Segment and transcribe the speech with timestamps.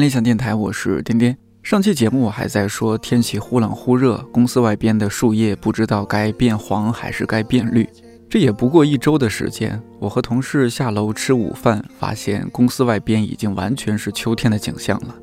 [0.00, 1.36] 看理想电台，我是颠颠。
[1.62, 7.86] 上期节目我还在说天气忽冷忽热，公司外边的树叶不知道该变黄还是该变绿。
[8.26, 15.14] 这也不过一周的时间，我和同事下楼吃午饭，发现公司外边已经完全是秋天的景象了。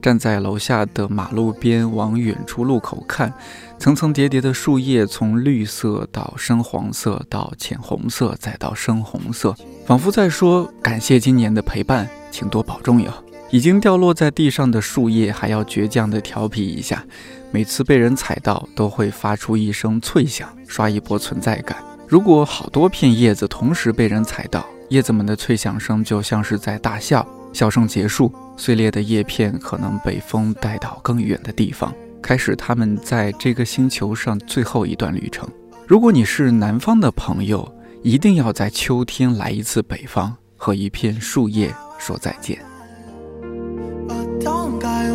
[0.00, 3.30] 站在楼下的马路边，往远处路口看，
[3.78, 13.12] 层层叠叠的树叶从绿色到深黄色，到浅红色，再到深红色，仿佛在说：“感谢今年的陪伴，请多保重哟。”
[13.50, 17.04] 已经掉落在地上的树叶还要倔强地调皮一下，
[17.50, 21.78] 每次被人踩到都会发出一声脆响，刷一波存在感。
[22.08, 27.26] 如果好多片叶子同时被人踩到，叶子们的脆响声就像是在大笑。
[27.52, 35.48] 笑声结束，碎裂的叶片可能被风带到更远的地方，开始他们在这个星球上最后一段旅程。
[35.86, 37.66] 如果你是南方的朋友，
[38.02, 42.58] 一定要在秋天来一次北方，和一片树叶说再见。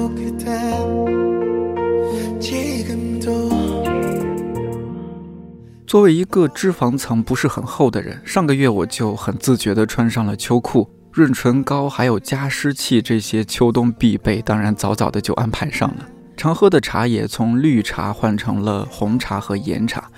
[0.00, 0.46] 어떤가요 그대
[2.40, 3.84] 지금도
[5.86, 16.08] 作为一个脂肪层不是很厚的人，上个月我就很自觉地穿上了秋裤，润唇膏还有加湿器这些秋冬必备，当然早早的就安排上了。
[16.36, 20.10] 常喝的茶也从绿茶换成了红茶和岩茶，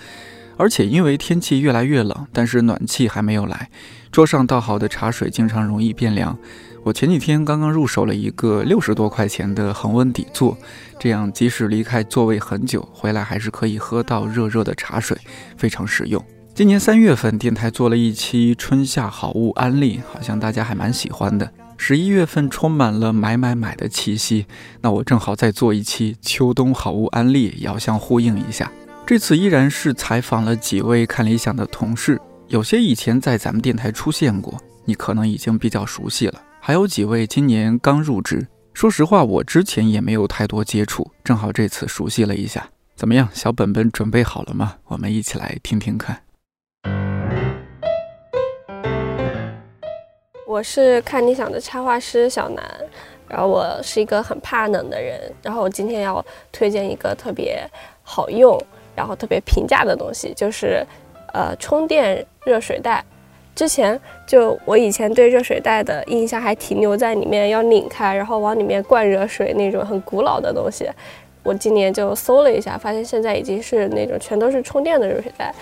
[0.56, 3.71] 而且因为天气越来越冷，但是暖气还没有来，
[4.11, 6.37] 桌上倒好的茶水经常容易变凉。
[6.86, 10.58] 我前几天刚刚入手了一个六十多块钱的恒温底座，
[11.00, 15.18] 这样即使离开座位很久，回来还是可以喝到热热的茶水，
[15.56, 16.22] 非常实用。
[16.54, 21.50] 今年三月份，电台做了一期春夏好物安利，好像大家还蛮喜欢的。
[21.78, 24.46] 十一月份充满了买买买的气息，
[24.82, 28.70] 那我正好再做一期秋冬好物安利，遥相呼应一下。
[29.08, 32.20] 这次依然是采访了几位看理想的同事，
[32.50, 36.42] 有些以前在咱们电台出现过，你可能已经比较熟悉了。
[36.66, 42.69] 还有几位今年刚入职，说实话，我之前也没有太多接触，正好这次熟悉了一下。
[42.96, 44.78] 怎么样，小本本准备好了吗？
[44.85, 46.23] 我们一起来听听看。
[50.47, 52.63] 我是看理想的插画师小南，
[53.28, 57.69] 然后我是一个很怕冷的人，然后我今天要推荐一个特别
[58.03, 58.57] 好用，
[58.96, 60.81] 然后特别平价的东西，就是
[61.34, 63.03] 呃充电热水袋。
[63.56, 70.90] 之前就我以前对热水袋的印象还停留在里面要拧开，然后往里面灌热水那种很古老的东西。
[71.44, 75.53] 我今年就搜了一下，发现现在已经是那种全都是充电的热水袋。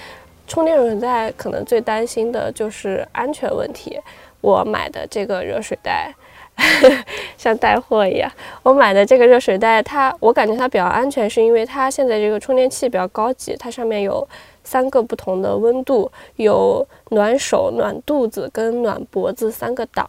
[0.48, 4.00] 充电热水袋可能最担心的就是安全问题。
[4.42, 6.14] 我买的这个热水袋
[7.38, 8.32] 像带货一样，
[8.64, 14.28] 我买的这个热水袋，它我感觉它比较安全，是因为它现在这个充电器比较高级，它上面有
[14.64, 20.08] 三个不同的温度，有暖手、暖肚子跟暖脖子三个档，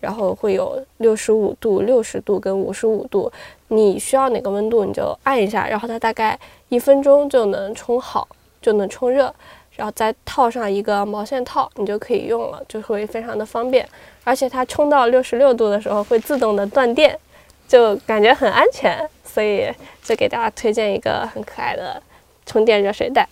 [0.00, 3.30] 然后会有六十五度、六十度跟五十五度，
[3.68, 6.38] 你需要哪个温度你就按一下，然后它大概
[6.68, 8.28] 一分钟就能充好，
[8.60, 9.34] 就能充热。
[9.76, 13.84] 然后再套上一个毛线套，你就可以用了，就会非常的方便。
[14.22, 17.18] 而且它充到六十六度的时候会自动的断电，
[17.66, 18.96] 就感觉很安全。
[19.24, 19.68] 所以
[20.00, 22.00] 就给大家推荐一个很可爱的
[22.46, 23.28] 充电热水袋。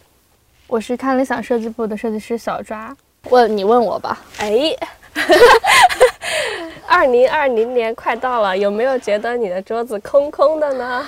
[0.73, 2.97] 我是看理想设计部的设计师小抓。
[3.29, 4.75] 问你问我吧，哎，
[6.89, 11.07] 二零二零年快到了，有没有觉得你的桌子空空的呢？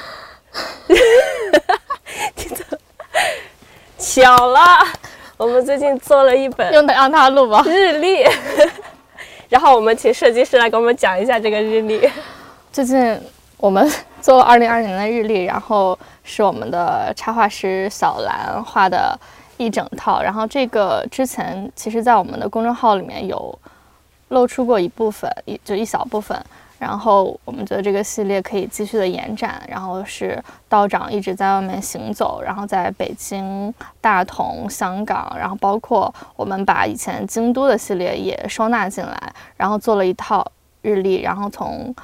[0.87, 2.76] 你怎么
[3.96, 4.61] 巧了？
[5.38, 7.62] 我们最近做了一本用得让他录吧。
[7.64, 8.22] 日历，
[9.49, 12.06] 然后我们请设计师来给我们讲一下这个日历。
[12.70, 13.19] 最近
[13.56, 13.90] 我们
[14.20, 19.19] 做二零二零年的日历，然后是我们的插画师小兰画的
[19.56, 20.23] 一整套。
[20.23, 23.59] 然后这个之前其实在我们的公众号里面有
[24.29, 26.41] 露出过一部分，一就一小部分。
[26.77, 33.73] 然后我们觉得这个系列可以继续的延展，然后是道长一直在外面行走，然后在北京、
[34.03, 40.45] 大同、香港，然后包括我们把以前京都的系列也收纳进来，然后做了一套
[40.83, 41.95] 日历，然后从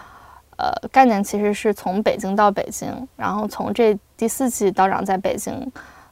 [0.57, 5.71] 呃概念其实是从北京到北京，然后从这第四季道长在北京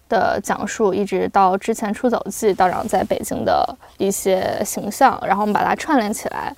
[0.08, 6.54] 的讲述，一直到之前出走记道长在北京的一些形象，然后我们把它串联起来。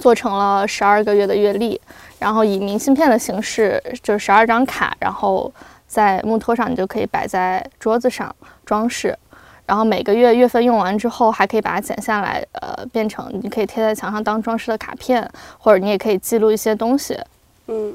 [0.00, 1.78] 做成了十二个月的月历，
[2.18, 5.52] 然后以明信片的形式，就是十二张卡，然后
[5.86, 8.34] 在木托上，你就可以摆在桌子上
[8.64, 9.14] 装饰。
[9.66, 15.26] 然然后每个月月份用完之后，还可以把它剪下来，呃，变成你可以贴在墙上当装饰的卡片，
[15.56, 17.18] 或者你也可以记录一些东西。
[17.68, 17.94] 嗯，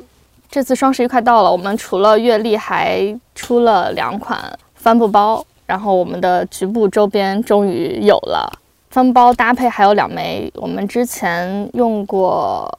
[0.50, 4.42] 这次双十一快到了，我们除了月历，还出了两款
[4.78, 8.50] 帆布包，然后我们的局部周边终于有了。
[8.90, 12.72] 帆布包搭配还有两枚我们之前用过，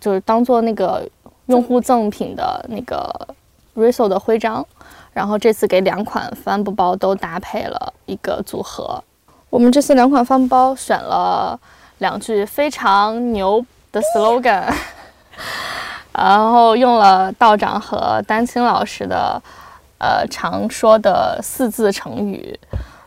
[0.00, 1.06] 就是当做那个
[1.46, 3.14] 用户赠品的那个
[3.76, 4.66] Riso 的徽章，
[5.12, 9.02] 然后这次给两款帆布包都搭配了一个组合。
[9.50, 11.58] 我们这次两款帆布包选了
[11.98, 14.72] 两句非常牛的 slogan，
[16.14, 19.40] 然后用了道长和丹青老师的
[20.00, 22.58] 呃常说的四字成语，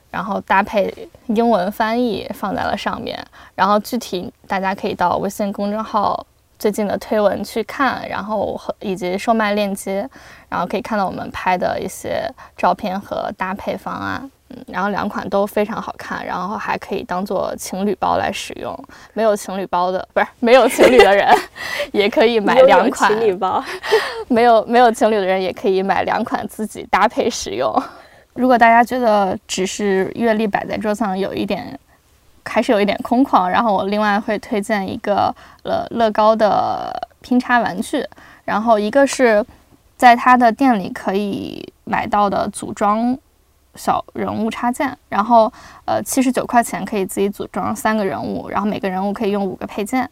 [0.10, 3.20] 然后搭配英文翻译放在了上面。
[3.56, 6.26] 然后具体大家可以到微信公众号
[6.58, 10.10] 最近的推文去看，然后和以及售卖链接，
[10.48, 14.32] 然后可以看到我们拍的一些照片和搭配方案。
[14.56, 18.78] 嗯，然后两款都非常好看，然后还可以当做情侣包来使用。
[19.14, 21.34] 没有情侣包的，不是没有情侣的人，
[21.92, 23.64] 也可以买两款情侣包。
[24.28, 27.74] 没有没有情侣的人也可以买两款自己搭配使用。
[28.34, 31.80] 如果大家觉得只是月历摆在桌上有一点，
[32.46, 35.34] 还是有一点空旷，然后我另外会推荐一个
[35.64, 36.92] 呃乐高的
[37.22, 38.04] 拼插玩具，
[38.44, 39.46] 然后一个是
[39.96, 43.16] 在他的店里可以买到的组装
[43.76, 45.52] 小人物插件，然后
[45.86, 50.10] 呃七十九块钱可以自己组装三个人物，然后每个人物可以用五个配件。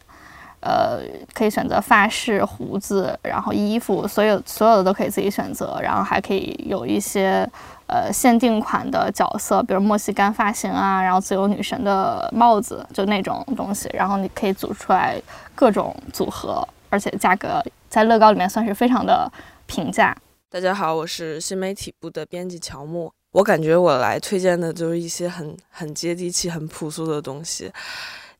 [0.64, 1.00] 呃，
[1.34, 7.44] 可以选择发饰、胡子，然后衣服，所有所有的都可以自己选择，然后还可以有一些
[7.88, 15.20] 呃限定款的角色，比如莫西干发型啊，然后自由女神的帽子，就那种东西，然后你可以组出来
[15.56, 19.28] 各种组合，而且价格在乐高里面算是非常的
[19.66, 20.16] 平价。
[20.48, 23.12] 大家好，我是新媒体部的编辑乔木。
[23.32, 27.72] 我感觉我来推荐的就是一些很很接地气、很朴素的东西。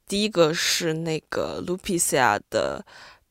[0.06, 2.85] 第一个是那个 Lupicia 的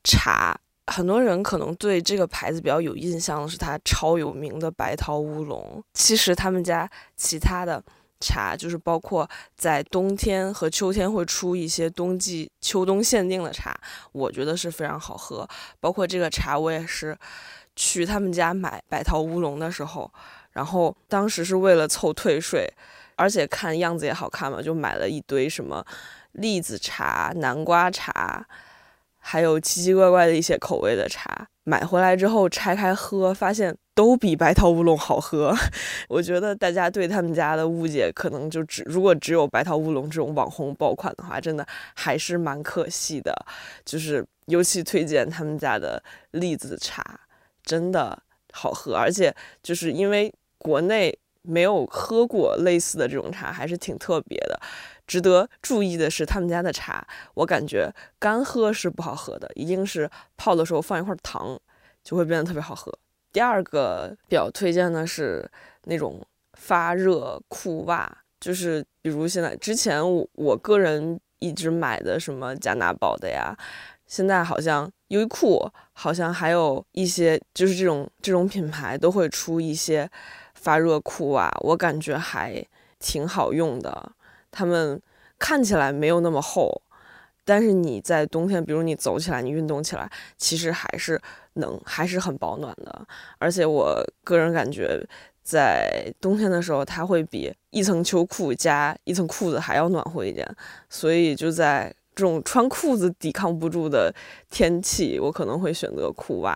[0.04, 5.84] 茶，很多人可能对这个牌子比较有印象的是它超有名的白桃乌龙。
[5.94, 7.84] 其实他们家其他的
[8.20, 13.80] 茶，就是包括在冬天和秋天会出一些冬季、秋冬限定的茶，
[14.12, 15.48] 我觉得是非常好喝。
[15.80, 17.16] 包括这个茶，我也是
[17.76, 20.12] 去他们家买白桃乌龙的时候，
[20.52, 22.72] 然后当时是为了凑退税，
[23.16, 25.86] 而且看样子也好看嘛，就买了一堆什么。
[26.34, 28.48] 栗子茶、南瓜茶，
[29.20, 35.54] 还有奇奇怪怪的一些口味的茶，买回来之后拆开喝，发现都比白桃乌龙好喝。
[36.08, 43.36] 我觉得大家对他们家的误解，可能就只如果只有白桃乌龙这种网红爆款的话，真的还是蛮可惜的。
[43.84, 46.02] 就是尤其推荐他们家的
[46.32, 47.20] 栗子茶，
[47.66, 48.18] 真的
[48.54, 54.60] 好喝，而且就是因为国内没有喝过类似的这种茶，还是挺特别的。
[55.08, 61.60] 值得注意的是，他们家的茶，我感觉干喝是不好喝的，一定是泡的时候放一块糖，
[62.04, 62.92] 就会变得特别好喝。
[63.34, 65.50] 第二个比较推荐的是
[65.86, 68.10] 那种发热裤袜，
[68.40, 73.54] 就是比如现在之前我我个人一直买的什么加拿宝的呀，
[74.06, 80.10] 现在好像优衣库好像还有一些就是这种这种品牌都会出一些
[80.62, 82.64] 发热裤袜，我感觉还
[83.00, 84.12] 挺好用的。
[84.52, 85.02] 它们
[85.40, 86.82] 看起来没有那么厚，
[87.44, 91.20] 但是你在冬天，比如你走起来，你运动起来，其实还是
[91.54, 93.08] 能，还是很保暖的。
[93.40, 95.04] 而且我个人感觉，
[95.42, 100.48] 在冬天的时候，它会比一层秋裤加一层裤子还要暖和一点。
[100.90, 104.14] 所以就在这种穿裤子抵抗不住的
[104.52, 106.56] 天气，我可能会选择裤袜。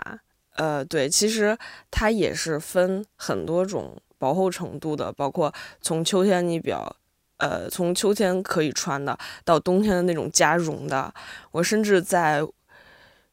[0.56, 1.58] 呃，对，其实
[1.90, 6.96] 它也是分很多种薄厚程度的，包括从秋天你比较。
[7.38, 11.14] 呃，从秋天可以穿的到冬天的那种加绒的，
[11.52, 12.42] 我甚至在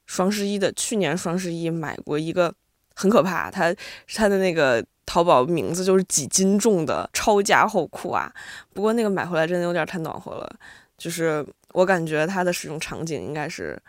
[0.06, 2.52] 双十一的去年双十一买过一个
[2.96, 3.72] 很可怕，它
[4.12, 8.28] 它的那个淘宝名字就是几斤重的超加厚裤啊。
[8.74, 10.52] 不过那个买回来真的有点太暖和了，
[10.98, 13.80] 就是我感觉它的使用场景应该是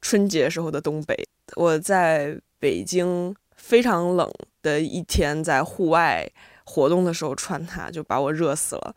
[0.00, 1.14] 春节时候的东北。
[1.56, 4.30] 我在北京非常冷
[4.62, 6.28] 的一天，在户外
[6.64, 8.94] 活动的时候穿它，就把我热死了。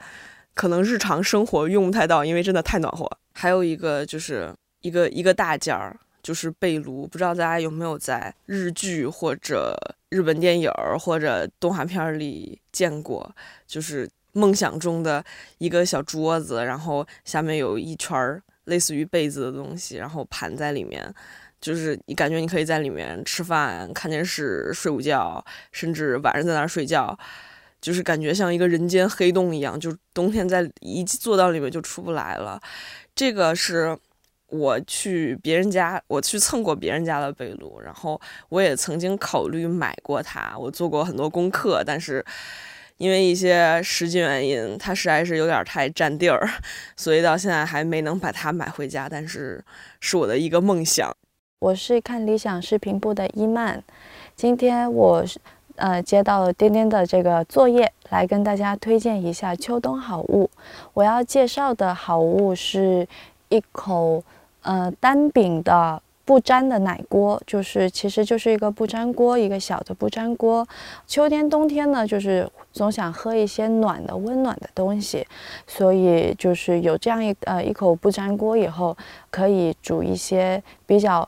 [0.54, 3.10] 可能日常生活用不太到，因为真的太暖和。
[3.34, 7.08] 还有一个就是一个一个大件儿，就是被炉。
[7.08, 9.78] 不知道大家有没有在日剧或者
[10.10, 13.34] 日本电影或者动画片里见过？
[13.66, 15.24] 就是梦想中的
[15.58, 21.14] 一个小桌子，然后下面有一圈儿类似于被子的东西，然后盘在里面，
[21.62, 27.18] 就是你感觉你可以在里面吃饭、看电视、睡午觉，甚至晚上在那儿睡觉。
[27.80, 32.62] 就是感觉像一个人间黑洞一样，就冬天在一坐到里面就出不来了。
[33.16, 33.98] 这个是
[34.50, 42.24] 我去别人家，我去蹭过别人家的被褥，然后我也曾经考虑买过它，我做过很多功课，但是
[42.98, 46.48] 因为一些实际原因，它实在是有点太占地儿，
[46.96, 49.10] 所以到现在还没能把它买回家。
[49.10, 49.60] 但是
[50.00, 51.12] 是我的一个梦想。
[51.62, 53.80] 我是看理想视频部的伊曼，
[54.36, 55.24] 今天我
[55.76, 60.50] 呃接到了颠颠的这个作业，来跟大家推荐一下秋冬好物。
[60.92, 63.08] 我要介绍的好物是
[63.50, 64.24] 一口
[64.64, 70.68] 呃单柄的不粘的奶锅，就是其实就是一个不粘锅，一个小的不粘锅。
[71.06, 75.28] 秋天冬天呢，就是总想喝一些暖的温暖的东西，
[75.68, 78.98] 所以就是有这样一呃一口不粘锅以后，
[79.30, 81.24] 可以煮一些比较。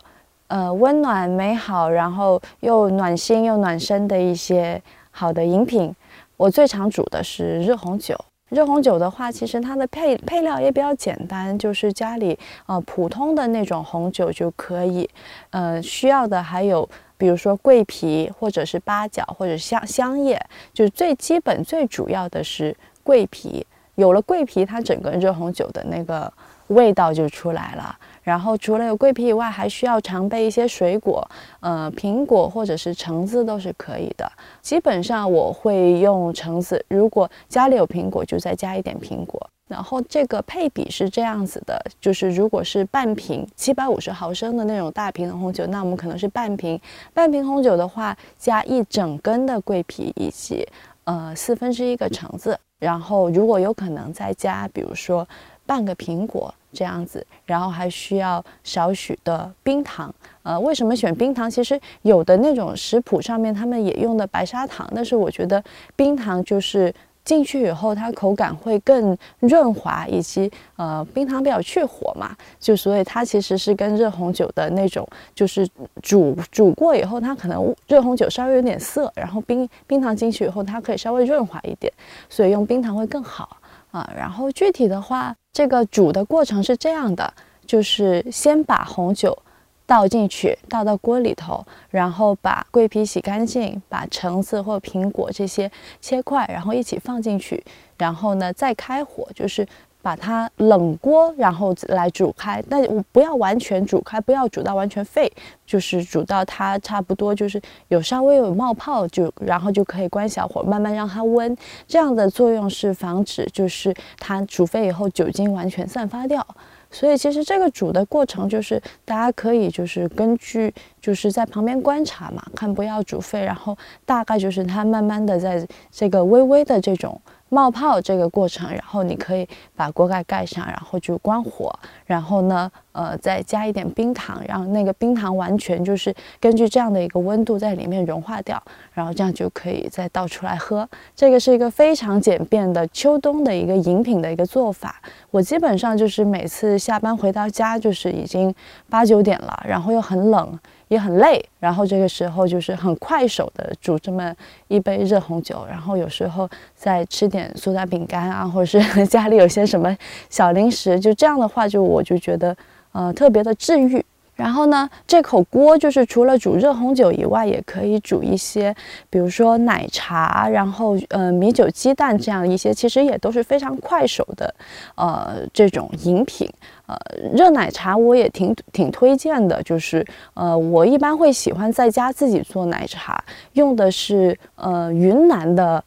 [0.48, 4.82] 呃，温暖美好，然后又暖心又暖身的一些
[5.12, 5.94] 好的饮品。
[6.38, 8.16] 我最常煮的是热红酒。
[8.50, 15.10] 热红酒的话，其实它的配配料也比较简单，就是家里呃普通的那种红酒就可以。
[15.50, 20.40] 呃，需要的还有比如说桂皮，或者是八角，或者香香叶，
[20.72, 23.66] 就是最基本最主要的是桂皮。
[23.96, 26.32] 有了桂皮，它整个热红酒的那个
[26.68, 27.96] 味道就出来了。
[28.24, 31.28] 然后除了有桂皮以外，还需要常备一些水果，
[31.60, 34.32] 呃，苹果或者是橙子都是可以的。
[34.62, 39.50] 基本上我会用橙子，如果家里有苹果，就再加一点苹果。
[39.68, 46.80] 然后这个配比是这样子的，就是如果是半瓶七百五十毫升的那种大瓶的红酒，那我们可能是半瓶。
[47.14, 50.68] 半瓶红酒的话，加一整根的桂皮以及
[51.06, 52.60] 呃四分之一个橙子。
[52.78, 55.26] 然后如果有可能再加，比如说
[55.74, 56.54] 半个苹果。
[56.76, 60.12] 这样子，然后还需要少许的冰糖。
[60.42, 61.48] 呃，为什么选冰糖？
[61.48, 65.64] 其实有的那种食谱上面他们也用的白砂糖，但是我觉得
[65.96, 66.92] 冰糖就是
[67.24, 75.70] 进去以后它口感会更润滑，以及呃冰糖比较去火嘛，就所以它其实是跟热红酒的那种就是
[76.02, 81.94] 煮煮过以后，它可能热红酒稍微有点涩，然后冰冰糖进去以后它可以稍微润滑一点，
[82.30, 83.58] 所以用冰糖会更好。
[83.92, 87.34] 啊，然后具体的话，这个煮的过程是这样的，
[87.66, 89.38] 就是先把红酒
[89.86, 97.64] 倒进去，倒到锅里头，然后把桂皮洗干净，把橙子或苹果这些切块，然后一起放进去，
[97.98, 99.66] 然后呢再开火，就是。
[100.04, 105.32] 把它冷锅，然后来煮开，但我不要完全煮开，不要煮到完全沸，
[105.66, 111.56] 就是煮到它差不多就是有稍微有冒泡，就然后就可以关小火，慢慢让它温。
[111.88, 116.46] 这样的作用是防止就是它煮沸以后酒精完全散发掉。
[116.92, 127.20] 所以其实这个煮的过程就是大家可以就是根据就是在旁边观察嘛，看不要煮沸，然后大概就是它慢慢的在这个微微的这种。
[127.54, 131.72] 冒泡这个过程，然后你可以把锅盖盖上，然后就关火，
[132.08, 140.90] 然后呢，呃，再加一点冰糖，让那个冰糖完全就是根据这样的一个温度在里面融化掉，然后这样就可以再倒出来喝。
[141.16, 145.00] 这个是一个非常简便的秋冬的一个饮品的一个做法。
[145.30, 148.54] 我基本上就是每次下班回到家，就是已经
[148.90, 150.60] 八九点了，然后又很冷。
[150.88, 154.34] 也很累，然后这个时候就是很快手的煮这么
[154.68, 159.96] 一杯热红酒，然后有时候再吃点苏打饼干啊，或者是 家里有些什么
[160.30, 162.56] 小零食，就这样的话，就我就觉得
[162.92, 164.04] 呃特别的治愈。
[164.44, 168.76] 然后呢，这口锅就是除了煮热红酒以外，也可以煮一些，
[169.10, 174.54] 比如说奶茶，然后呃米酒鸡蛋这样一些，其实也都是非常快手的，
[174.96, 176.46] 呃这种饮品。
[176.88, 176.98] 呃，
[177.34, 183.24] 热奶茶我也挺挺推荐的，就是呃我一般会喜欢在家自己做奶茶，
[183.54, 185.82] 用的是呃云南的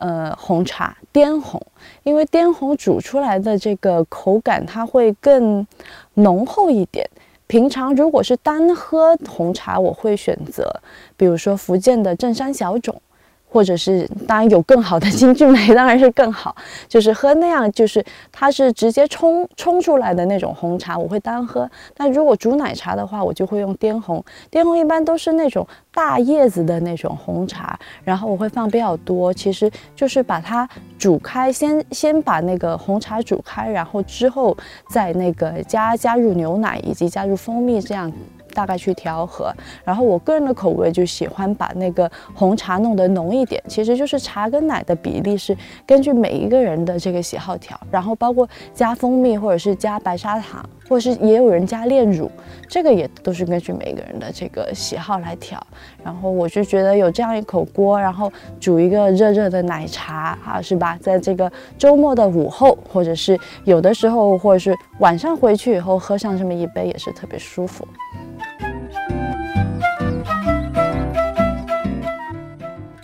[0.00, 1.64] 呃红茶滇红，
[2.02, 5.64] 因为滇红煮出来的这个口感它会更
[6.14, 7.08] 浓厚一点。
[7.52, 10.74] 平常如果是单喝红茶，我会选择，
[11.18, 13.02] 比如说福建的正山小种。
[13.52, 16.56] 或者是当然有更好的金骏眉，当然是更好。
[16.88, 21.70] 就是喝那样，就是它是直接冲冲出来的那种红茶，我会单喝。
[21.94, 24.24] 但如果煮奶茶的话，我就会用滇红。
[24.50, 29.32] 滇红一般都是那种大叶子的那种红茶，然后我会放比较多。
[29.34, 30.66] 其实就是把它
[30.98, 34.56] 煮开，先先把那个红茶煮开，然后之后
[34.88, 38.10] 再那个加加入牛奶以及加入蜂蜜这样。
[38.52, 39.52] 大概去调和，
[39.84, 45.56] 然后我个人的口味就喜欢把那个红茶弄得浓一点，其实就是茶跟奶的比例是
[45.86, 50.64] 根据每一个人的这个喜好调，然后包括加蜂蜜或者是加白砂糖。
[50.92, 52.30] 或是也有人加炼乳，
[52.68, 55.58] 这个也都是根据每个人的这个喜好来调。
[56.04, 58.30] 然后我就觉得有这样一口锅，然后
[58.60, 60.98] 煮一个热热的奶茶啊，是吧？
[61.00, 67.88] 在这个周末的午后，或者是有的时候，或者是晚上回去以后喝上这么一杯，也是特别舒服。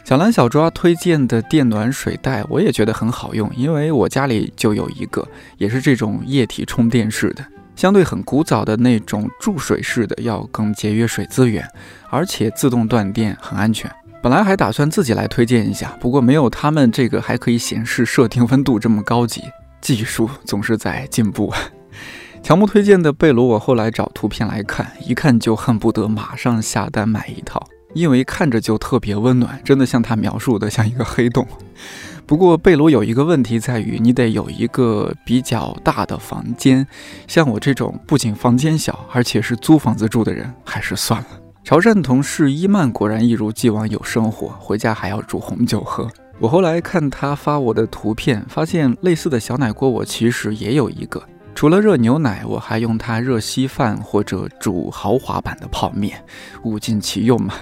[0.04, 5.26] 小蓝小抓推荐的电暖水袋，我也觉得很好用，因为我家里就有一个，
[5.56, 7.42] 也是这种液体充电式的，
[7.78, 11.64] 相对很古早的那种注水式的要更节约水资源，
[12.10, 13.88] 而且自动断电，很安全。
[14.20, 19.44] 本来还打算自己来推荐一下，不过没有他们这个还可以显示设定温度这么高级，
[19.80, 21.54] 技术总是在进步。
[22.42, 27.64] 乔木推荐的被炉，我后来找图片来看，一看就恨不得马上下单买一套。
[27.94, 31.46] 因为看着就特别温暖，真的像他描述的像一个黑洞。
[32.28, 36.86] 不过被炉有一个问题在于，你得有一个比较大的房间。
[37.26, 41.26] 像我这种不仅房间小，而且是租房子住的人，还是算了。
[41.64, 46.06] 潮汕同事伊曼果然一如既往有生活，回家还要煮红酒喝。
[46.38, 51.22] 我后来看他发我的图片，发现类似的小奶锅我其实也有一个。
[51.54, 56.22] 除了热牛奶，我还用它热稀饭或者煮豪华版的泡面，
[56.64, 57.54] 物尽其用嘛。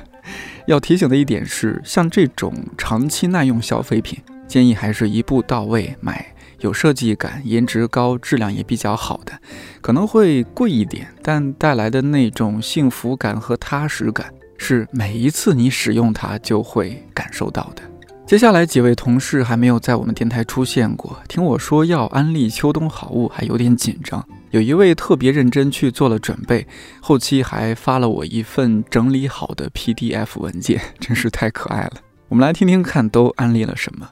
[0.67, 9.33] 要提醒的一点是，像这种长期耐用消费品，建议还是一步到位买有设计感、颜值高、质量也比较好的，
[9.81, 17.83] 可能会贵一点，但带来的那种幸福感和踏实感，是每一次你使用它就会感受到的。
[18.27, 24.27] 接下来几位同事还没有在我们电台出现过，听我说要安利秋冬好物，还有点紧张。
[24.51, 26.67] 有一位特别认真去做了准备，
[27.01, 31.93] 后期还发了我一份整理好的 PDF 文件，真是太可爱了。
[32.29, 34.09] 我们来听听看，都安利了什么。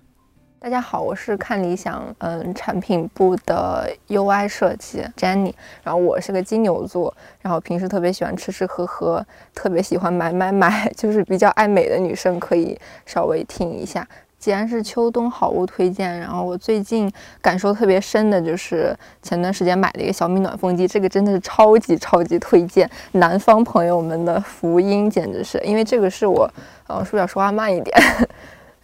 [0.65, 9.23] 大家好，我是看理想嗯产品部的 UI 设计 Jenny，然后我是个金牛座，然后平时特别喜欢吃吃喝喝，
[9.55, 14.09] 特别喜欢买买买， 就是比较爱美的女生可以稍微听一下。
[14.39, 26.51] 既然是秋冬好物推荐，然后我最近感受特别深的就是前段时间买的一个小米暖风机，这个真的是超级超级推荐南方朋友们的福音，简直是因为这个是我，
[26.87, 27.95] 呃，是不是要说话慢一点？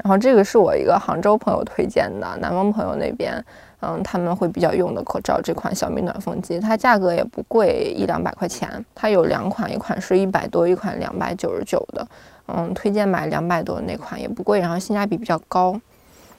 [0.03, 3.45] 然后这个是我一个杭州朋友推荐的，南方朋友那边，
[3.81, 12.07] 嗯，他们会比较用的口罩，这款小米暖风机，它价格也不贵，一两百块钱，它有两款，一款是一百多，一款两百九十九的。
[12.53, 15.79] 嗯，推荐买两百多那款也不贵，然后性价比比较高。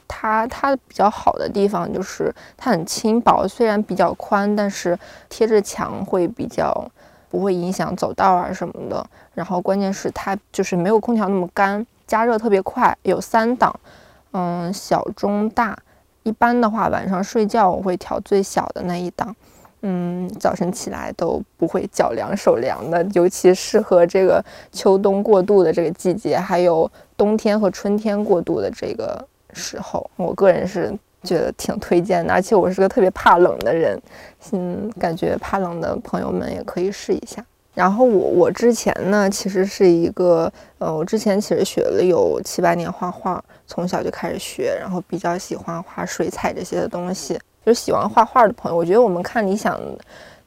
[0.08, 4.98] 它它比较好的地方就是它很轻薄，虽然比较宽，但是
[5.30, 6.86] 贴着墙会比较
[7.30, 9.06] 不会影响走道啊什么的。
[9.34, 13.74] 然后关键是它就是没有空调那么干，加热特别快，有三档，
[14.34, 15.78] 嗯，小中大。
[16.24, 19.34] 一般的话晚上睡觉我会调最小的那一档。
[19.84, 24.44] 嗯，早晨起来都不会脚凉手凉的，尤其适合这个
[24.74, 30.94] 秋冬过渡的这个季节，还有冬天和春天过渡的这个时候，我个人是
[31.24, 32.34] 觉得挺推荐的。
[32.34, 33.98] 而且我是个特别怕冷的人，
[34.52, 37.42] 嗯，感觉怕冷的朋友们也可以试一下。
[37.74, 47.40] 然后我我之前呢，其实是一个，呃，我之前其实学了有七八年画画，从小就开始学，然后比较喜欢画水彩这些的东西。
[47.66, 49.80] 就是喜欢画画的朋友，我觉得我们看理想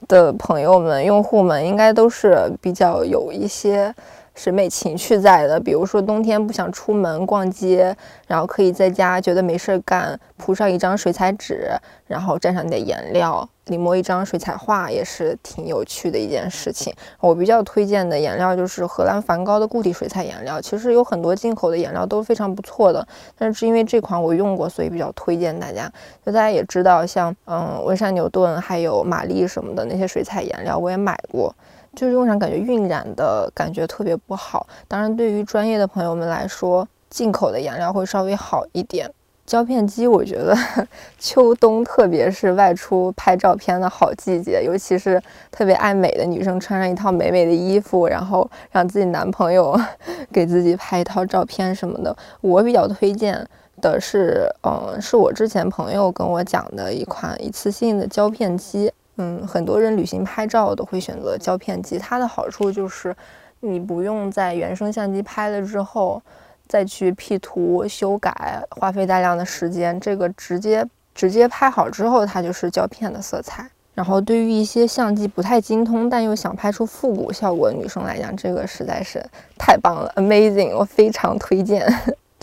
[0.09, 3.95] 的朋友们、用户们应该都是比较有一些。
[4.35, 11.71] 审美情趣在的，比如说冬天不想出门逛街，然后可以在家觉得没事儿干，铺上一张水彩纸，
[12.07, 16.93] 然后蘸上点颜料，临摹一张水彩画，也是挺有趣的一件事情。
[17.21, 23.07] 我比较推荐的颜料就是荷兰梵高的固体水彩颜料，其实有很多进口的颜料都非常不错的，
[23.39, 25.91] 但是因为这款我用过，所以比较推荐大家。
[26.27, 31.55] 就大家也知道，像嗯温莎牛顿还有玛丽什么的那些水彩颜料，我也买过。
[31.95, 34.67] 就是用上感觉晕染的感觉特别不好。
[34.87, 39.11] 当然，对于专业的朋友们来说，进口的颜料会稍微好一点。
[39.47, 40.57] 胶片机，我觉得
[41.21, 49.79] 秋冬特别是外出拍照片的好季节，尤其是特别爱美的女生，穿上一套美美的衣服，然后让自己男朋友
[50.33, 52.17] 给自己拍一套照片什么的。
[52.41, 53.47] 我比较推荐
[53.83, 58.91] 的是，嗯，是我之前朋友跟我讲的一款一次性的胶片机。
[59.17, 63.15] 嗯，很多人旅行拍照都会选择胶片机，它的好处就是
[63.61, 66.21] 你不用在原生相机拍了之后
[66.67, 69.99] 再去 P 图修改，花费大量的时间。
[70.01, 73.69] 这个直接直接拍好之后，它就是胶片的色彩。
[73.95, 79.25] 然后对于一些相机不太精通但又想拍出复古效果的女生来讲，这个实在是
[79.57, 80.75] 太棒了，amazing！
[80.77, 81.87] 我非常推荐。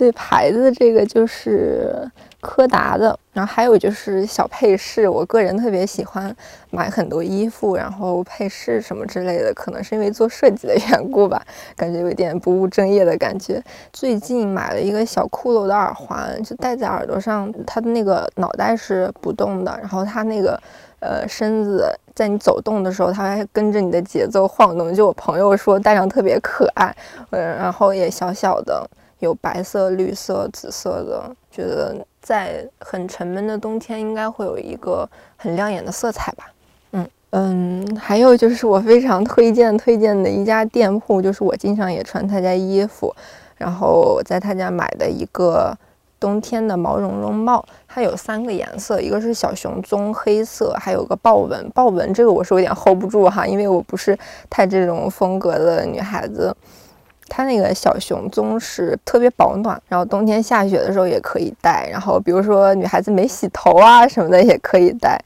[0.01, 2.09] 对牌子这个就是
[2.39, 6.35] 柯达的，然后还有就是小配饰，我个人特别喜欢
[6.71, 11.39] 买很多衣服，然后配饰什么之类的，可能是因为做设计的缘故吧，
[11.75, 13.63] 感觉有点不务正业的感觉。
[13.93, 20.59] 最近买了一个小骷髅的耳环，就戴在耳朵上，它的那个脑袋是不动的，然后它那个
[20.99, 24.91] 呃身子在你走动的时候，它还跟着你的节奏晃动。
[24.91, 26.91] 就我朋友说戴上特别可爱，
[27.29, 28.89] 嗯，然后也小小的。
[29.21, 35.07] 有白色、绿色、紫色的，觉得在很沉闷的冬天应该会有一个
[35.37, 36.51] 很亮眼的色彩吧。
[36.91, 43.15] 嗯嗯，还有就是我非常推荐推荐的一家店铺，就是我经常也穿他家衣服，
[43.57, 45.73] 然后我在他家买的一个
[46.19, 51.69] 冬天的毛茸茸帽，它有三个颜色，一个是小熊棕黑色，还有个豹纹。
[51.71, 54.17] 豹纹这个我是有点 hold 不住哈，因为我不是
[54.49, 56.53] 太这种风格的女孩子。
[57.33, 65.17] 它那个小熊棕是特别保暖，然后冬天下雪的时候也可以戴，然后比如说女孩子没洗头啊什么的也可以戴，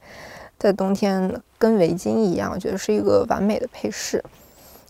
[0.59, 4.23] 在冬天跟围巾一样，我觉得是一个完美的配饰，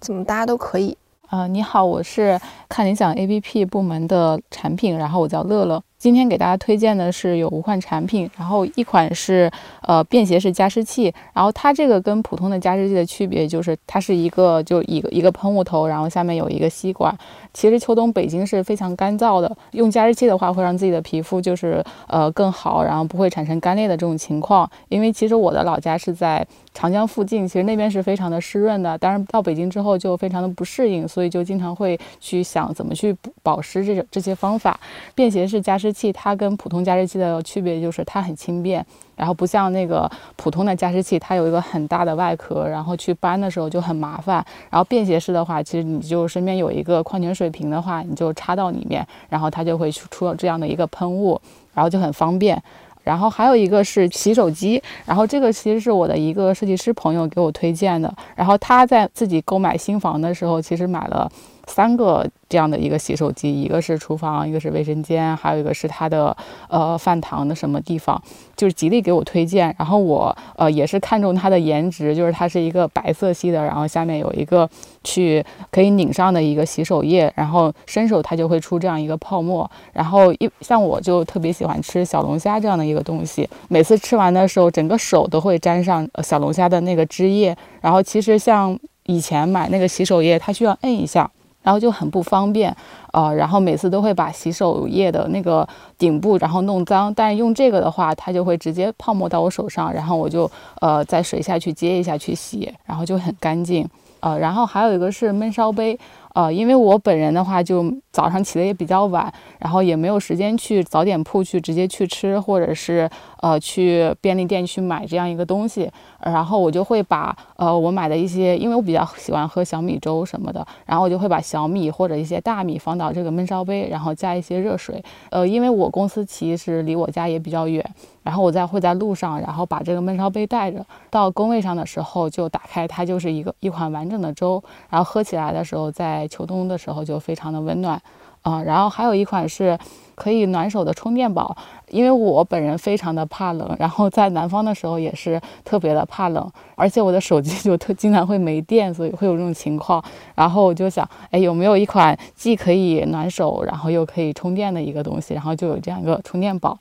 [0.01, 0.97] 怎么搭都可以。
[1.32, 5.82] 呃，你好，我是看理想 APP 部门的产品，然后我叫乐乐。
[5.98, 9.50] 今天给大家推荐的是有五款产品，然后一款是
[9.82, 17.18] 呃便携式加湿器，然后它这个跟普通的加湿器的区别就是它是一个就一个一个喷雾头，然后下面有一个吸管。
[17.56, 24.70] 其实秋冬北京是非常干燥的，用加湿器的话会让自己的皮肤就是呃更好，然后不会产生干裂的这种情况。
[24.89, 34.80] 因为其实我的老家是在长江附近，其实那边是非常的湿润的，但是到北京之后就非常的不适应，所以就经常会去想怎么去保湿这种这些方法。
[35.15, 35.96] 便携式加湿。
[35.96, 44.45] 器它跟普通加湿器的区别就是它很轻便，然后不像那个普通的加湿器，它有一个很大的外壳，然后去搬的时候就很麻烦。
[44.69, 51.39] 然后便携式的话，其实你就身边有一个矿泉水瓶的话，你就插到里面，然后它就会出这样的一个喷雾，
[51.73, 52.62] 然后就很方便。
[53.04, 61.32] 然后还有一个是洗手机，然后这个其实是我的一个设计师朋友给我推荐的，然后他在自己购买新房的时候，其实买了
[61.67, 62.28] 三个。
[62.47, 66.34] 这样的一个洗手机，一个是厨房，一个是卫生间，还有一个是它的
[66.69, 68.21] 呃饭堂的什么地方，
[68.56, 69.75] 就是极力给我推荐。
[69.80, 74.69] 然后我呃也是看中它的颜值，就是它是一个白色系的，然后下面有一个
[75.04, 79.69] 去可以拧上的一个洗手液，然后伸手它就会出这样一个泡沫。
[79.91, 87.58] 然后一像我就特别喜欢吃小龙虾这样的一个东西，每次吃完的时候，整个手都会沾上小龙虾的那个汁液。
[87.82, 91.30] 然后其实像以前买那个洗手液，它需要摁一下。
[91.65, 92.73] 然后就很不方便，
[93.12, 100.49] 呃，然后每次都会把洗手液的那个顶部然后弄脏，但是用这个的话，它就会直接泡沫到我手上，然后我就
[100.80, 105.97] 呃在水下去接一下去洗，然后就很干净，呃，然后还有一个是闷烧杯。
[106.36, 107.82] 呃，因为我本人的话，就
[108.15, 113.10] 早上起的也比较晚，然后也没有时间去早点铺去直接去吃，或者是
[113.41, 125.04] 呃去便利店去买这样一个东西，然后我就会把呃我买的一些，因为我比较喜欢喝小米粥什么的，然后我就会把小米或者一些大米放到这个焖烧杯，然后加一些热水。
[125.30, 127.86] 呃，因为我公司其实离我家也比较远。
[128.23, 138.01] 然后我再会在路上，然后把这个焖烧杯带着到工位上的时候就打开，它就是一个一款完整的粥，然后喝起来的时候，在秋冬的时候就非常的温暖，
[138.45, 139.75] 啊，然后还有一款是
[140.13, 141.58] 可以暖手的充电宝，
[141.89, 150.03] 因为我本人非常的怕冷，然后在南方的时候也是特别的怕冷，而且我的手机就特经常会没电，所以会有这种情况，
[150.36, 156.77] 然后我就想，哎，有没有一款既可以暖手，然后又可以充电的一个东西，然后就有这样一个充电宝。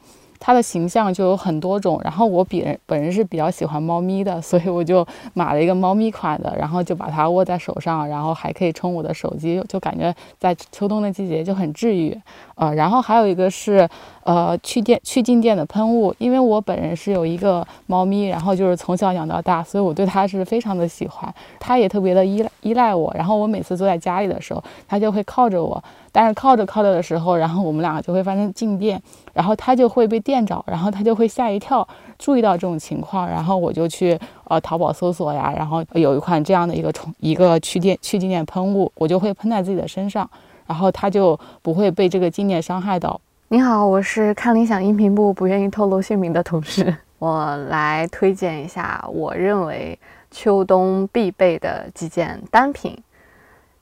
[0.47, 12.15] 它的形象就有很多种，然后我比人本人是比较喜欢猫咪的，所以我就买了一个猫咪款的，然后就把它握在手上，然后还可以充我的手机，就感觉在秋冬的季节就很治愈。
[12.57, 13.89] 呃，然后还有一个是，
[14.23, 31.87] 呃，去电去静电的喷雾，因为我本人是有一个猫咪，然后就是从小养到大，所以我对它是非常的喜欢，它也特别的依赖依赖我，然后我每次坐在家里的时候，它就会靠着我，但是靠着靠着的时候，然后我们两个就会发生静电，然后它就会被电着，然后它就会吓一跳，
[32.19, 40.31] 注意到这种情况，然后我就去呃淘宝搜索呀，然后有一款这样的一个充一个去电去静电喷雾，我就会喷在自己的身上。
[40.67, 43.21] 然后他就不会被这个静电伤害到。
[43.49, 49.97] 你好，我是看理想音频部不愿意透露姓名的同事，我来推荐一下我认为
[50.31, 52.99] 秋冬必备的几件单品。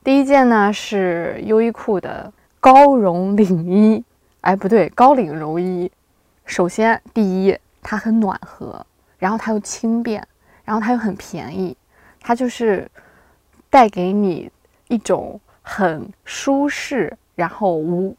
[0.04, 4.04] 第一件呢是优衣库的高绒领衣，
[4.40, 5.90] 哎不对，高领绒衣。
[6.44, 8.84] 首先第一，它很暖和，
[9.16, 10.26] 然后它又轻便，
[10.64, 11.74] 然后它又很便宜，
[12.20, 12.90] 它就是
[13.70, 14.50] 带给你
[14.88, 15.40] 一种。
[15.62, 18.14] 很舒适，然后无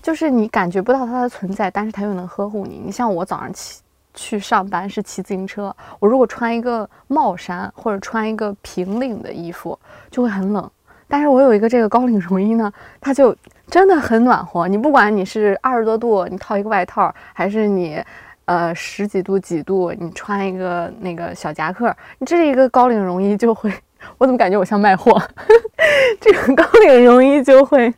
[0.00, 2.80] 就是你感觉不到它的存在，但是它又能呵护你。
[2.84, 3.80] 你像我早上骑
[4.14, 9.78] 去上班是骑自行车，我如果穿一个帽衫或者穿一个平领的衣服，
[10.10, 10.70] 就会很冷。
[11.08, 14.66] 但是我有一个这个高领绒衣呢，它就真的很暖和。
[14.66, 18.02] 你不管你是二十多度，你套一个外套，还是你，
[18.46, 23.72] 呃十几度几度，你穿一个那个小夹克，你这一个高领绒衣就会，
[24.18, 25.20] 我怎么感觉我像卖货？
[26.20, 27.92] 这个高领绒衣就会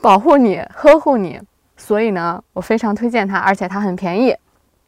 [0.00, 1.40] 保护你、呵护你。
[1.76, 4.36] 所以呢，我非常推荐它，而且它很便宜。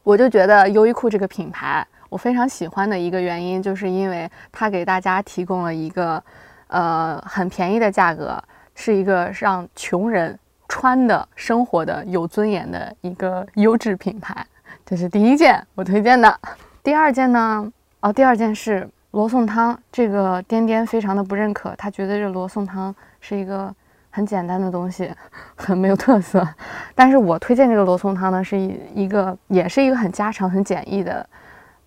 [0.03, 6.23] 我就觉得优衣库这个品牌，我非常喜欢的一个原因，就是因为它给大家提供了一个。
[6.69, 8.43] 呃，很便宜的价格，
[8.75, 14.45] 是一个让穷人穿的、生活的有尊严的一个优质品牌。
[14.85, 16.41] 这是第一件我推荐的。
[16.83, 17.73] 第二件呢？
[18.01, 19.79] 哦，第二件是罗宋汤。
[19.93, 23.73] 这个颠颠非常的不认可，他觉得这罗宋汤是一个
[24.11, 25.11] 很简单的东西，
[25.55, 26.47] 很没有特色。
[26.95, 31.25] 但是我推荐这个罗宋汤呢，是一一个也是一个很家常、很简易的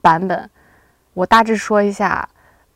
[0.02, 0.50] 版本。
[1.13, 2.28] 我大致说一下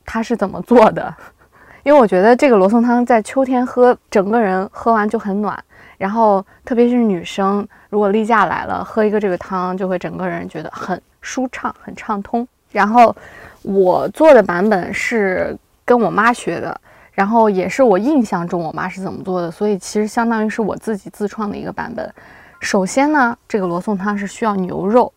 [0.05, 1.13] 它是怎么做的。
[1.83, 5.57] 因为我觉得这个罗宋汤在秋天喝，整个人喝完就很暖。
[5.97, 12.47] 然后特别是女生，如果例假来了，喝一个这个汤，就会整个人觉得很舒畅、很畅通。
[12.71, 13.15] 然后
[13.63, 16.79] 我做的版本是跟我妈学的，
[17.11, 22.13] 然后也是我印象中我妈是怎么做的，所以其实相当于是我自己自创的一个版本。
[22.59, 25.11] 首先呢，这个罗宋汤是需要牛肉、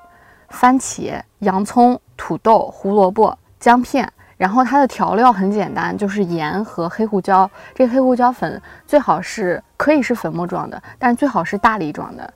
[0.48, 4.10] 番茄、洋葱、土豆、胡萝卜、姜片。
[4.36, 7.48] 然后它的调料很简单，就是盐和黑胡椒。
[7.72, 12.34] 这黑胡椒粉最好是可以是粉末状的，但最好是大粒状的。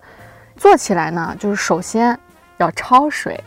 [0.57, 2.16] 做起来呢，就是首先
[2.59, 3.38] 要焯水，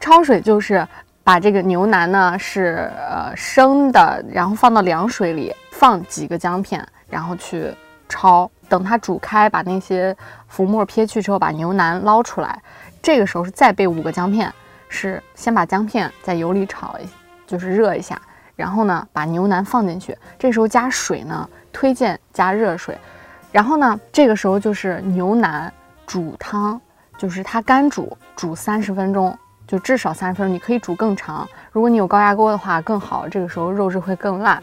[0.00, 0.84] 焯水就是
[1.24, 7.74] 把这个牛腩呢是呃生的，然后放到凉水里，放几个姜片，然后去
[8.08, 8.48] 焯。
[8.68, 10.16] 等它煮开，把那些
[10.48, 12.62] 浮沫撇去之后，把牛腩捞出来。
[13.02, 14.52] 这个时候是再备五个姜片，
[14.88, 16.96] 是先把姜片在油里炒。
[17.46, 18.20] 就是热一下，
[18.56, 22.96] 然后呢，把牛腩放进去，这时候加水呢，推荐加热水。
[23.52, 25.70] 然后呢，这个时候就是牛腩
[26.06, 26.80] 煮汤，
[27.18, 31.48] 就是它干煮，煮三十分钟，就至少三十分钟，你可以煮更长。
[31.72, 34.62] 如果你有高压锅的话更好，这个时候肉质会更烂。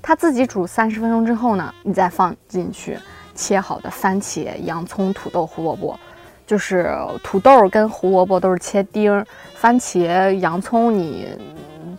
[0.00, 2.98] 它自己煮三十分钟之后呢，你再放进去
[3.34, 5.98] 切好的番茄、洋葱、土豆、胡萝卜，
[6.46, 11.28] 就是土豆跟胡萝卜都是切丁，番茄、洋葱你。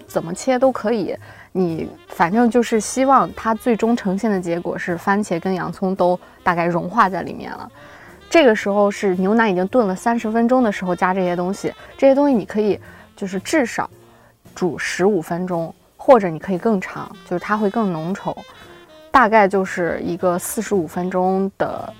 [0.07, 1.17] 怎么切都可以，
[1.51, 7.69] 你反正就是希望它最终呈现的结果是番茄跟洋葱都大概融化在里面了。
[8.35, 12.77] 这个时候是牛腩已经炖了三十分钟的时候，加这些东西，这些东西你可以
[13.15, 13.89] 就是至少
[14.53, 18.35] 煮十五分钟，或者你可以更长，就是它会更浓稠。
[19.09, 21.93] 大概就是一个四十五分钟的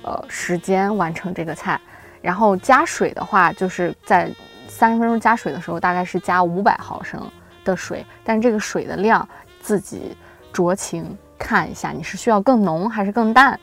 [0.00, 1.78] 呃时间完成这个菜。
[2.22, 4.30] 然后加水的话，就是在
[4.68, 7.20] 三十分钟加水的时候，大概是加五百毫升。
[7.66, 9.28] 的水，但这个水的量
[9.60, 10.16] 自己
[10.54, 13.60] 酌情看一下，你是需要更浓还是更淡？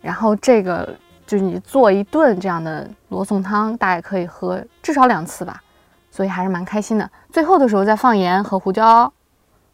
[0.00, 5.60] 然后这个就是你做一顿这样的罗宋汤，大概可以喝至少两次吧，
[6.10, 7.10] 所以还是蛮开心的。
[7.30, 9.12] 最后的时候再放盐和胡椒，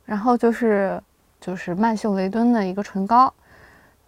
[0.04, 1.00] 然后就是
[1.40, 3.32] 就是曼秀雷敦的一个唇膏，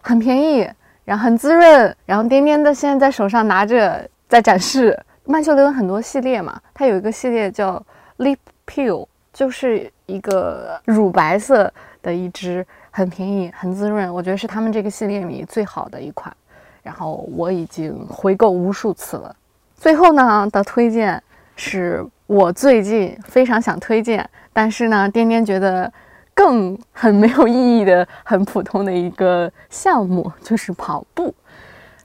[0.01, 0.69] 很便宜，
[1.03, 1.95] 然后很滋润。
[2.05, 7.81] 然后颠颠的现在在手上拿着在展示曼秀雷敦很多系列嘛，它有一个系列叫
[8.17, 9.07] Lip Peel。
[9.35, 11.69] 就是一个乳白色
[12.01, 16.33] 的一支，很便宜，很滋润，我觉得是他们这个系列里最好的一款。
[16.85, 19.35] 然后我已经回购无数次了。
[19.75, 21.21] 最后呢的推荐
[21.55, 25.91] 是我最近非常想推荐，但是呢，颠颠觉得
[26.35, 31.33] 更很没有意义的、很普通的一个项目，就是跑步。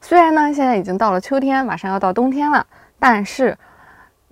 [0.01, 2.67] 虽然呢，现在已经到了秋天，马上要到冬天了，
[2.99, 3.55] 但是。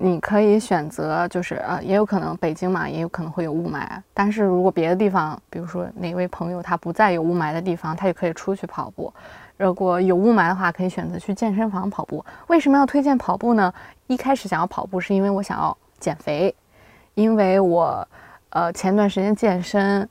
[0.00, 3.84] 你可以选择，就是呃，也有可能北京嘛，也有可能会有雾霾。
[4.14, 9.12] 但是如果别的地方，比如说哪位朋友他不在有雾霾的地方，他也可以出去跑步。
[9.58, 12.24] 如果有雾霾的话，可以选择去健身房跑步。
[12.46, 13.70] 为什么要推荐跑步呢？
[14.06, 16.54] 一开始想要跑步是因为我想要减肥，
[17.14, 18.06] 因为我
[18.50, 20.08] 呃前段时间健身，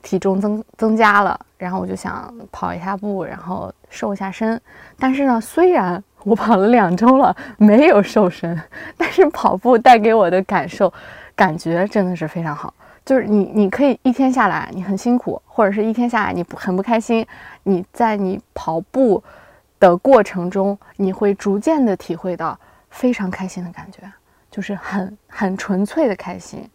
[0.00, 4.58] 体重增增加了，然后我就想跑一下步，然后瘦一下身。
[4.98, 8.58] 但是呢，虽然我跑了两周了，没有瘦身，
[8.96, 10.92] 但是跑步带给我的感受，
[11.34, 12.72] 感觉真的是非常好。
[13.08, 17.26] 就是你，你可以一天下来你很辛苦，或者是一天下来你不很不开心，
[17.62, 19.24] 你在你跑步
[19.80, 24.02] 的过程中，你会逐渐的体会到非常开心的感觉，
[24.50, 26.68] 就是很很纯粹的开心。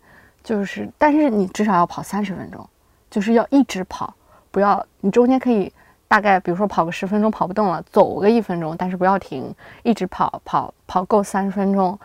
[0.44, 2.68] 就是，但是你至少要跑三十分钟，
[3.12, 4.12] 就是要一直跑，
[4.50, 5.72] 不要你中间可以。
[6.08, 12.00] 大概比如说跑个十分钟跑不动了，走个一分钟，但是不要停，一直跑跑跑够三十分钟。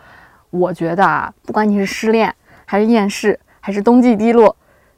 [0.51, 4.55] 我觉得啊，不管你是失恋还是厌世，还是冬季低落、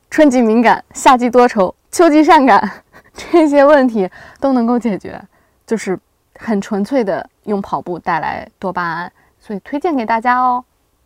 [0.09, 2.71] 春季敏感、夏季多愁、秋季善感，
[3.13, 5.21] 这些问题都能够解决，
[5.67, 5.99] 就是
[6.39, 10.63] 很纯粹的用跑步带来多巴胺，所以推荐给大家哦。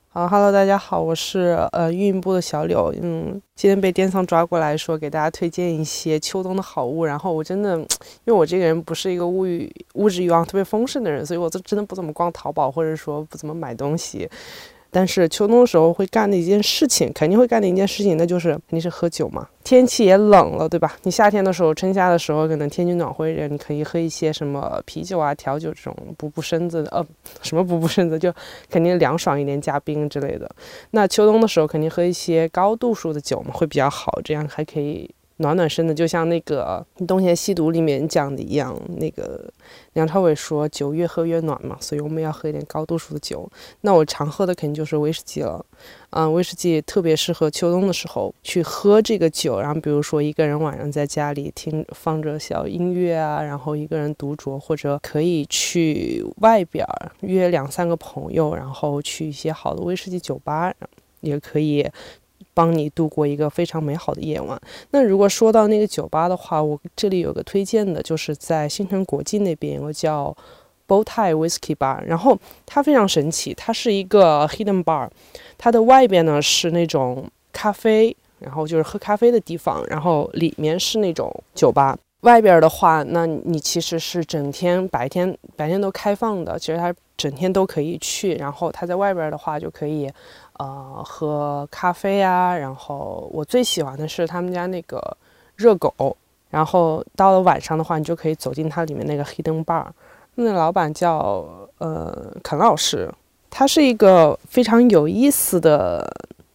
[0.10, 7.88] 好，Hello，大家好，我是呃运营部的小柳，嗯，今天被电商抓过来说给大家推荐一些秋冬的好物，然后我真的，因
[8.25, 14.30] 为我这个人不是一个物欲物质欲望特别丰盛的人，所以我这真的不怎么逛淘宝，或者说不怎么买东西。
[14.96, 19.46] 但是秋冬的时候会干的一件事情，肯定会干的一件事情，那就是肯定是喝酒嘛。
[19.62, 20.96] 天气也冷了，对吧？
[21.04, 27.06] 你夏天的时候，春夏的时候，可能天气暖和一点，你可以喝一些什么啤酒啊、调酒这种补补身子的，呃，
[27.42, 28.34] 什么补补身子，就
[28.70, 30.50] 肯定凉爽一点，加冰之类的。
[30.92, 35.14] 那秋冬的时候，肯定喝一些高度数的酒嘛，会比较好，这样还可以。
[35.38, 39.52] 暖暖身的，就像那个《东邪西毒》里面讲的一样，那个
[39.93, 43.50] 梁朝伟说酒越喝越暖嘛，所以我们要喝一点高度数的酒。
[43.82, 45.65] 那我常喝的肯定就是威士忌了，
[46.12, 49.60] 嗯，威士忌特别适合秋冬的时候去喝这个酒。
[49.60, 56.86] 然后比如说一个人晚上在家里听放着小音乐啊，然后一个人独酌，或者可以去外边
[57.19, 60.74] 约两三个朋友，然后去一些好的威士忌酒吧，
[61.19, 61.86] 也可以。
[62.56, 64.60] 帮你度过一个非常美好的夜晚。
[64.89, 70.36] 那如果说到那个酒吧的话，我这里有个推荐的，就是在新城国际那边有个叫
[70.88, 75.10] Bowtie Whisky Bar，然后它非常神奇，它是一个 hidden bar，
[75.58, 81.98] 它的外边呢是那种咖啡，然后就是喝咖啡的地方，然后里面是那种酒吧。
[82.26, 88.36] 外边的话，那你其实是整天白天白天都开放的，其实它整天都可以去。
[88.36, 90.12] 然后它在外边的话就可以。
[90.58, 95.02] 呃，喝咖啡啊，然后我最喜欢的是他们家那个
[95.58, 96.16] 热狗，
[96.50, 99.86] 然后到了晚上的话，你就可以走进它里面那个黑灯 bar，
[100.36, 101.46] 那老板叫
[101.80, 103.14] 呃肯老师，
[103.50, 106.10] 他是一个非常有意思的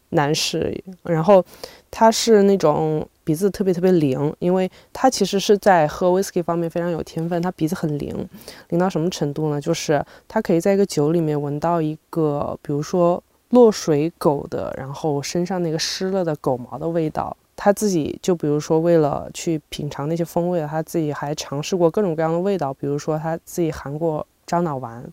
[0.08, 1.44] 男士，然后
[1.90, 8.28] 他是那种鼻子特别特别灵，因为他其实是在喝 whisky 方面非常有天分，他鼻子很灵，
[8.70, 9.60] 灵到什么程度呢？
[9.60, 13.22] 就是他可以在一个酒里面闻到一个，比如说。
[13.50, 25.04] 落水狗的，然后身上那个湿了的狗毛的味道，他自己就比如说为了去品尝那些风味，他自己还尝试过各种各样的味道，比如说他自己含过樟脑丸，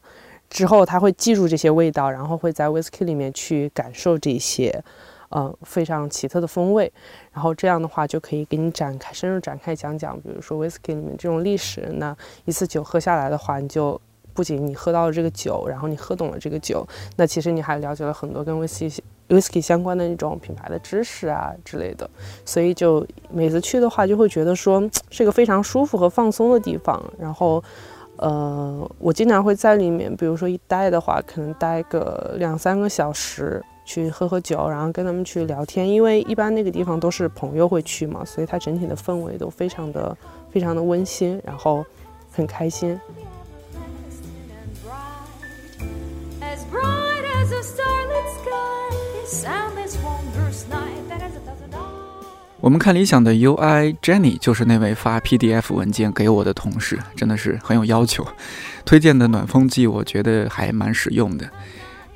[0.52, 4.84] 之后他会记住这些味道，然后会在 whisky 里面去感受这些，
[5.32, 6.92] 嗯，非常奇特的风味，
[7.32, 14.00] 然后这样的话就可以给你展开深入展开讲讲，比如说 whisky 里面这种历史，那一次酒喝下来的话，你就。
[14.34, 22.08] 不仅你喝到了这个酒，然后你喝懂了这个酒，那其实你还了解了很多跟威士忌、威士忌相关的那种品牌的知识啊之类的。
[22.46, 27.04] 所以就每次去的话，就会觉得说是一个非常舒服和放松的地方。
[27.18, 27.64] 然后，
[28.18, 35.90] 呃，我经常会在里面，比如说一待的话，可能待个两三个小时，去喝喝酒，然后跟他们去聊天。
[35.90, 40.16] 因为一般那个地方都是朋友会去嘛，所以它整体的氛围都非常的、
[40.52, 41.84] 非常的温馨，然后
[42.32, 43.00] 很开心。
[52.60, 58.28] 我们看理想的 UI Jenny 就是那位发 PDF 文件给我的同事，真的是很有要求。
[58.84, 61.50] 推荐的暖风机我觉得还蛮实用的。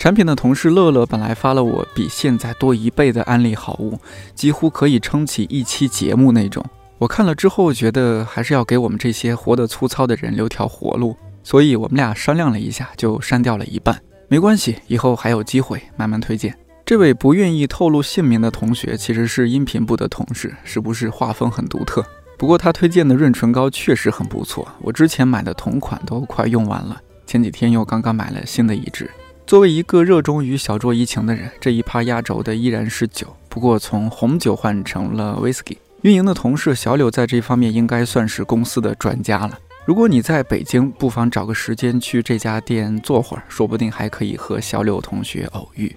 [0.01, 3.99] 产品的同事乐乐本来发了我比现在多一倍的安利好物，
[4.33, 6.65] 几乎可以撑起一期节目那种。
[6.97, 13.95] 我看了之后觉得还是要给我们这些活得粗糙的人留条活路，所以我们俩商量了一下，就删掉了一半。
[14.27, 16.57] 没关系，以后还有机会慢慢推荐。
[16.83, 22.03] 这位不愿意透露姓名的同学其实是音频部的同事，是不是画风很独特？
[22.39, 29.07] 不过他推荐的润唇膏确实很不错，我之前买的同款都快用完了，前几天又刚刚买了新的一支。
[29.51, 35.75] 作为一个热衷于小酌怡情的人，这一趴压轴的依然是酒，不过从红酒换成了 whisky。
[36.03, 39.59] 运营的同事小柳在这方面应该算是公司的专家了。
[39.83, 45.93] 如果你在北京，不妨找个时间去这家店坐会儿，说不定还可以和小柳同学偶遇。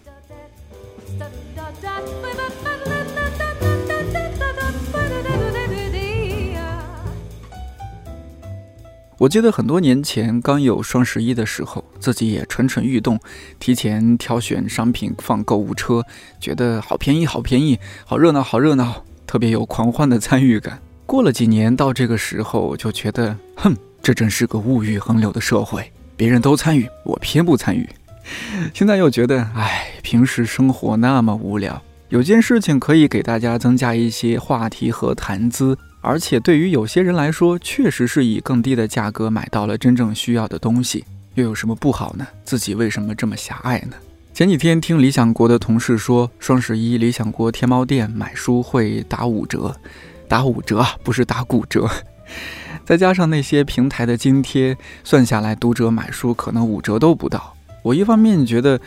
[9.25, 13.19] 我记得很多年前刚有双十一的时候，自己也蠢蠢欲动，
[13.59, 16.05] 提前挑选商品放购物车，
[16.39, 20.79] 觉得好便宜，好便宜，好热闹，好热闹，特别有狂欢的参与感。
[21.07, 27.89] 过了几年，到这个时候就觉得，哼，这真是个物欲横流的社会，别人都参与，我偏不参与。
[28.75, 35.79] 现在又觉得，唉，平时生活那么无聊，有件事情可以给大家增加一些话题和谈资。
[36.05, 41.03] 而且对于有些人来说，确实是以更低的价格买到了真正需要的东西，
[41.35, 42.27] 又有什么不好呢？
[42.45, 43.97] 自己为什么这么狭隘呢？
[44.35, 49.75] 前几天听理想国的同事说，双十一理想国天猫店买书会打五折，
[50.29, 51.89] 打五折啊，不是打骨折。
[52.85, 57.57] 再加上那些平台的津贴，算下来读者买书可能五折都不到。
[57.83, 58.79] 我一方面觉得。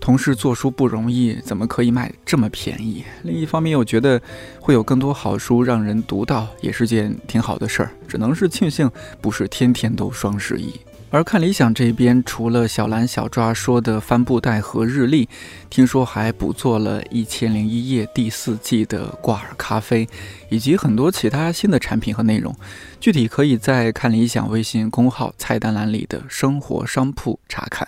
[0.00, 3.04] 同事做书不容易，怎么可以卖这么便宜？
[3.22, 4.20] 另一方面又觉得
[4.58, 7.90] 会有更多好书让人读到，也是件挺好的事儿。
[8.08, 8.90] 只能是庆幸
[9.20, 10.72] 不是天天都双十一。
[11.12, 15.28] 而看理想这边，除了小蓝小抓说的帆布袋和日历，
[15.68, 20.08] 听说还补做了一千零一夜第四季的挂耳咖啡，
[20.48, 22.54] 以及很多其他新的产品和内容。
[23.00, 27.86] 具体可以在看理想微信公号菜单栏里的生活商铺查看。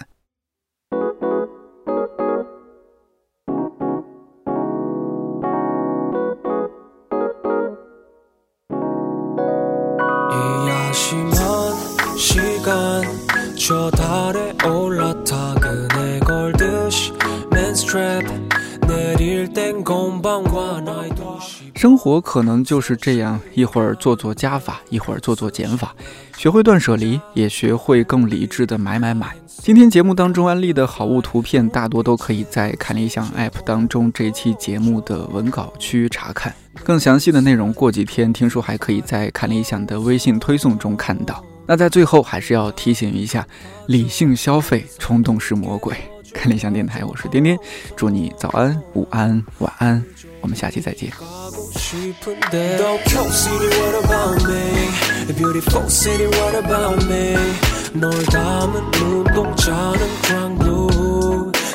[21.76, 25.94] 生活可能就是这样，一会儿做做加法，一会儿做做减法，
[26.36, 29.36] 学会断舍离，也学会更理智的买买买。
[29.46, 36.52] 今天节目当中安利的好物图片，大多都可以在看理想 App 当中这期节目的文稿区查看。
[36.82, 41.44] 更详细的内容，过几天听说还可以在看理想的微信推送中看到。
[41.65, 43.45] 那在最后还是要提醒一下，
[43.87, 45.95] 理性消费，冲动是魔鬼。
[46.33, 47.57] 看理想电台，我是颠颠，
[47.95, 50.03] 祝你早安、午安、晚安，
[50.41, 51.11] 我们下期再见。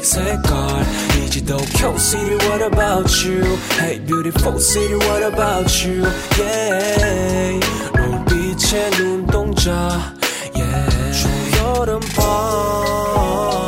[0.03, 0.85] 색깔
[1.25, 6.03] 이지도 Q City what about you Hey beautiful city what about you
[6.37, 7.61] Yeah
[9.58, 10.14] 혼자
[10.54, 11.58] yeah.
[11.58, 13.67] 여름 밤